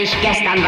[0.00, 0.67] ich gestern